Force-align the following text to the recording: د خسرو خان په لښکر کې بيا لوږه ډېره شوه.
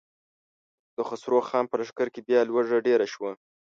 د 0.95 0.97
خسرو 1.09 1.39
خان 1.49 1.65
په 1.69 1.75
لښکر 1.79 2.07
کې 2.13 2.21
بيا 2.27 2.41
لوږه 2.49 2.77
ډېره 2.87 3.05
شوه. 3.13 3.31